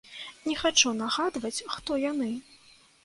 Не 0.47 0.53
хачу 0.61 0.93
нагадваць, 1.03 1.65
хто 1.75 1.99
яны. 2.11 2.31